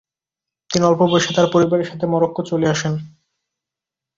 তিনি 0.69 0.83
অল্প 0.85 1.01
বয়সে 1.11 1.31
তার 1.33 1.47
পরিবারের 1.53 1.89
সাথে 1.91 2.05
মরক্কো 2.07 2.41
চলে 2.51 2.67
আসেন। 2.69 2.93